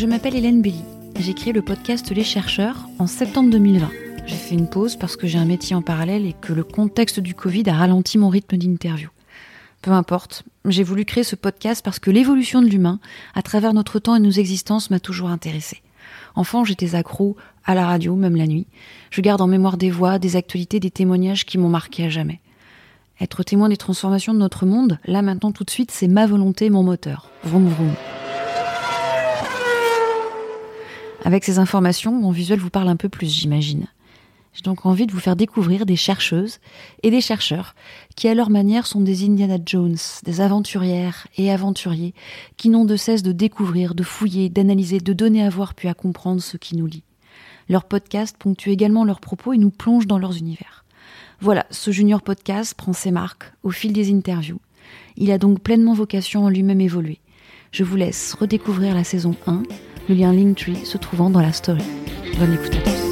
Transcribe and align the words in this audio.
Je 0.00 0.06
m'appelle 0.06 0.34
Hélène 0.34 0.62
Belly. 0.62 0.82
J'ai 1.18 1.34
créé 1.34 1.52
le 1.52 1.60
podcast 1.60 2.10
Les 2.10 2.24
chercheurs 2.24 2.88
en 2.98 3.06
septembre 3.06 3.50
2020. 3.50 3.90
J'ai 4.24 4.34
fait 4.34 4.54
une 4.54 4.66
pause 4.66 4.96
parce 4.96 5.14
que 5.14 5.26
j'ai 5.26 5.36
un 5.36 5.44
métier 5.44 5.76
en 5.76 5.82
parallèle 5.82 6.24
et 6.24 6.32
que 6.32 6.54
le 6.54 6.64
contexte 6.64 7.20
du 7.20 7.34
Covid 7.34 7.64
a 7.68 7.74
ralenti 7.74 8.16
mon 8.16 8.30
rythme 8.30 8.56
d'interview. 8.56 9.10
Peu 9.82 9.90
importe, 9.90 10.44
j'ai 10.64 10.84
voulu 10.84 11.04
créer 11.04 11.22
ce 11.22 11.36
podcast 11.36 11.84
parce 11.84 11.98
que 11.98 12.10
l'évolution 12.10 12.62
de 12.62 12.66
l'humain, 12.66 12.98
à 13.34 13.42
travers 13.42 13.74
notre 13.74 13.98
temps 13.98 14.16
et 14.16 14.20
nos 14.20 14.30
existences, 14.30 14.88
m'a 14.88 15.00
toujours 15.00 15.28
intéressée. 15.28 15.82
Enfant, 16.34 16.64
j'étais 16.64 16.94
accro 16.94 17.36
à 17.66 17.74
la 17.74 17.84
radio, 17.84 18.16
même 18.16 18.36
la 18.36 18.46
nuit. 18.46 18.68
Je 19.10 19.20
garde 19.20 19.42
en 19.42 19.48
mémoire 19.48 19.76
des 19.76 19.90
voix, 19.90 20.18
des 20.18 20.34
actualités, 20.34 20.80
des 20.80 20.90
témoignages 20.90 21.44
qui 21.44 21.58
m'ont 21.58 21.68
marqué 21.68 22.06
à 22.06 22.08
jamais. 22.08 22.40
Être 23.20 23.42
témoin 23.42 23.68
des 23.68 23.76
transformations 23.76 24.32
de 24.32 24.38
notre 24.38 24.64
monde, 24.64 24.98
là 25.04 25.20
maintenant 25.20 25.52
tout 25.52 25.64
de 25.64 25.70
suite, 25.70 25.90
c'est 25.90 26.08
ma 26.08 26.26
volonté, 26.26 26.70
mon 26.70 26.82
moteur. 26.82 27.28
Vroom 27.44 27.68
vroom. 27.68 27.92
Avec 31.30 31.44
ces 31.44 31.60
informations, 31.60 32.10
mon 32.10 32.32
visuel 32.32 32.58
vous 32.58 32.70
parle 32.70 32.88
un 32.88 32.96
peu 32.96 33.08
plus, 33.08 33.32
j'imagine. 33.32 33.86
J'ai 34.52 34.62
donc 34.62 34.84
envie 34.84 35.06
de 35.06 35.12
vous 35.12 35.20
faire 35.20 35.36
découvrir 35.36 35.86
des 35.86 35.94
chercheuses 35.94 36.58
et 37.04 37.12
des 37.12 37.20
chercheurs 37.20 37.76
qui, 38.16 38.26
à 38.26 38.34
leur 38.34 38.50
manière, 38.50 38.84
sont 38.84 39.00
des 39.00 39.22
Indiana 39.22 39.56
Jones, 39.64 39.96
des 40.24 40.40
aventurières 40.40 41.28
et 41.36 41.52
aventuriers 41.52 42.14
qui 42.56 42.68
n'ont 42.68 42.84
de 42.84 42.96
cesse 42.96 43.22
de 43.22 43.30
découvrir, 43.30 43.94
de 43.94 44.02
fouiller, 44.02 44.48
d'analyser, 44.48 44.98
de 44.98 45.12
donner 45.12 45.44
à 45.44 45.50
voir 45.50 45.74
puis 45.74 45.86
à 45.86 45.94
comprendre 45.94 46.42
ce 46.42 46.56
qui 46.56 46.76
nous 46.76 46.86
lie. 46.86 47.04
Leur 47.68 47.84
podcast 47.84 48.34
ponctue 48.36 48.70
également 48.70 49.04
leurs 49.04 49.20
propos 49.20 49.52
et 49.52 49.58
nous 49.58 49.70
plonge 49.70 50.08
dans 50.08 50.18
leurs 50.18 50.36
univers. 50.36 50.84
Voilà, 51.40 51.64
ce 51.70 51.92
junior 51.92 52.22
podcast 52.22 52.74
prend 52.74 52.92
ses 52.92 53.12
marques 53.12 53.52
au 53.62 53.70
fil 53.70 53.92
des 53.92 54.12
interviews. 54.12 54.58
Il 55.16 55.30
a 55.30 55.38
donc 55.38 55.60
pleinement 55.60 55.94
vocation 55.94 56.48
à 56.48 56.50
lui-même 56.50 56.80
évoluer. 56.80 57.20
Je 57.70 57.84
vous 57.84 57.94
laisse 57.94 58.34
redécouvrir 58.34 58.96
la 58.96 59.04
saison 59.04 59.36
1, 59.46 59.62
le 60.10 60.16
lien 60.16 60.32
Linktree 60.32 60.84
se 60.84 60.98
trouvant 60.98 61.30
dans 61.30 61.40
la 61.40 61.52
story. 61.52 61.84
Bonne 62.36 62.54
écoute 62.54 62.74
à 62.74 62.82
tous. 62.82 63.09